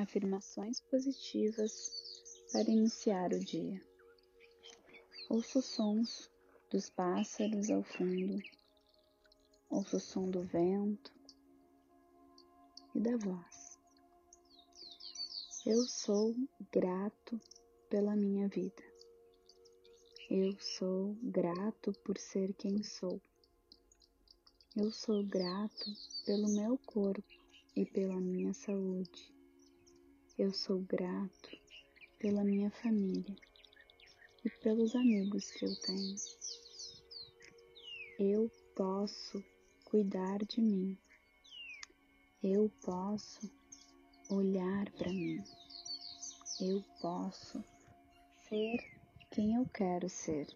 [0.00, 1.72] afirmações positivas
[2.52, 3.80] para iniciar o dia.
[5.28, 6.30] Ouço sons
[6.70, 8.42] dos pássaros ao fundo,
[9.68, 11.12] ouço o som do vento
[12.94, 13.78] e da voz.
[15.66, 16.34] Eu sou
[16.72, 17.40] grato
[17.88, 18.82] pela minha vida.
[20.30, 23.20] Eu sou grato por ser quem sou.
[24.76, 25.84] Eu sou grato
[26.24, 27.22] pelo meu corpo
[27.76, 29.39] e pela minha saúde.
[30.42, 31.50] Eu sou grato
[32.18, 33.36] pela minha família
[34.42, 36.16] e pelos amigos que eu tenho.
[38.18, 39.44] Eu posso
[39.84, 40.96] cuidar de mim.
[42.42, 43.50] Eu posso
[44.30, 45.44] olhar para mim.
[46.58, 47.62] Eu posso
[48.48, 48.78] ser
[49.30, 50.46] quem eu quero ser.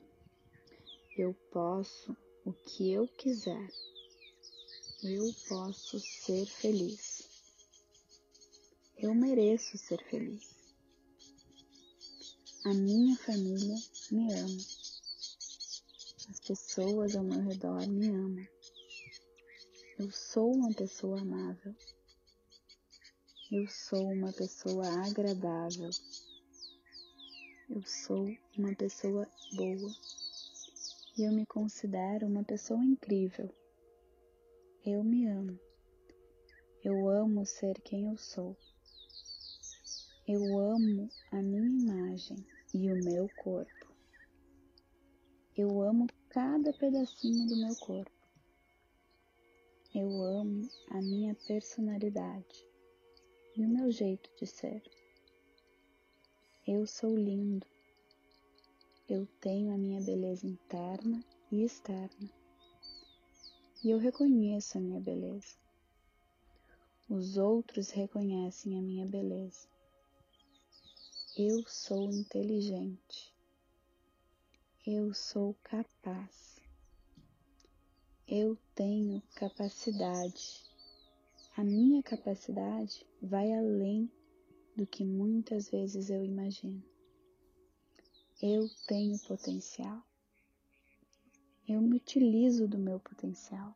[1.15, 2.17] Eu posso
[2.47, 3.71] o que eu quiser.
[5.03, 7.14] Eu posso ser feliz.
[9.05, 10.57] Eu mereço ser feliz.
[12.65, 13.77] A minha família
[14.11, 14.59] me ama.
[16.31, 18.49] As pessoas ao meu redor me amam.
[19.99, 21.75] Eu sou uma pessoa amável.
[23.53, 25.91] Eu sou uma pessoa agradável.
[27.69, 29.93] Eu sou uma pessoa boa.
[31.19, 33.55] E eu me considero uma pessoa incrível.
[34.83, 35.61] Eu me amo.
[36.83, 38.57] Eu amo ser quem eu sou.
[40.27, 42.39] Eu amo a minha imagem
[42.73, 43.95] e o meu corpo.
[45.55, 48.11] Eu amo cada pedacinho do meu corpo.
[49.95, 52.67] Eu amo a minha personalidade
[53.55, 54.83] e o meu jeito de ser.
[56.67, 57.67] Eu sou lindo.
[59.07, 61.23] Eu tenho a minha beleza interna
[61.53, 62.31] e externa.
[63.85, 65.59] E eu reconheço a minha beleza.
[67.11, 69.74] Os outros reconhecem a minha beleza.
[71.37, 73.35] Eu sou inteligente.
[74.87, 76.61] Eu sou capaz.
[78.29, 80.63] Eu tenho capacidade.
[81.57, 84.09] A minha capacidade vai além
[84.77, 86.81] do que muitas vezes eu imagino.
[88.41, 90.05] Eu tenho potencial.
[91.67, 93.75] Eu me utilizo do meu potencial.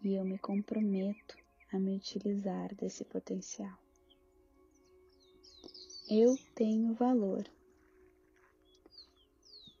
[0.00, 1.36] E eu me comprometo
[1.72, 3.83] a me utilizar desse potencial.
[6.10, 7.50] Eu tenho valor.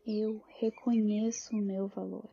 [0.06, 2.32] Eu reconheço o meu valor.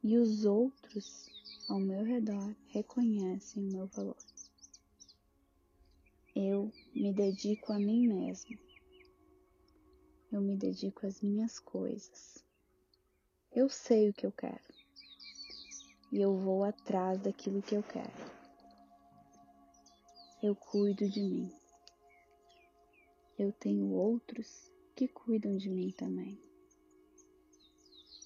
[0.00, 1.28] E os outros
[1.68, 4.16] ao meu redor reconhecem o meu valor.
[6.36, 8.56] Eu me dedico a mim mesmo.
[10.30, 12.44] Eu me dedico às minhas coisas.
[13.50, 14.72] Eu sei o que eu quero.
[16.12, 18.30] E eu vou atrás daquilo que eu quero.
[20.40, 21.61] Eu cuido de mim
[23.42, 26.40] eu tenho outros que cuidam de mim também.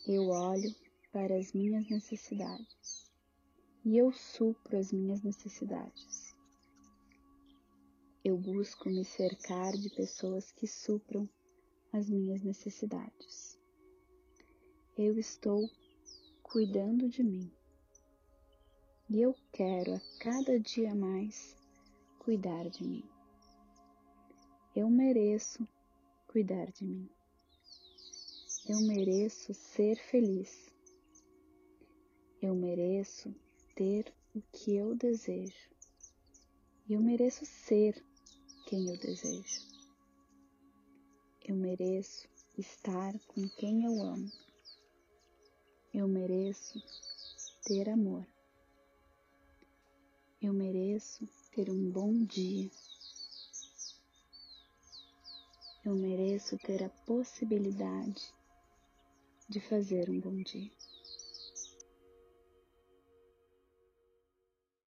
[0.07, 0.75] Eu olho
[1.11, 3.11] para as minhas necessidades
[3.83, 6.35] e eu supro as minhas necessidades.
[8.23, 11.27] Eu busco me cercar de pessoas que supram
[11.93, 13.59] as minhas necessidades.
[14.99, 15.71] Eu estou
[16.43, 17.51] cuidando de mim
[19.09, 21.57] e eu quero a cada dia mais
[22.19, 23.16] cuidar de mim.
[24.77, 25.67] Eu mereço
[26.29, 27.09] cuidar de mim.
[28.69, 30.71] Eu mereço ser feliz.
[32.43, 33.35] Eu mereço
[33.75, 35.71] ter o que eu desejo.
[36.91, 38.05] Eu mereço ser
[38.67, 39.63] quem eu desejo.
[41.49, 42.29] Eu mereço
[42.59, 44.31] estar com quem eu amo.
[45.95, 46.83] Eu mereço
[47.65, 48.27] ter amor.
[50.43, 52.71] Eu mereço ter um bom dia.
[55.87, 58.35] Eu mereço ter a possibilidade
[59.49, 60.69] de fazer um bom dia.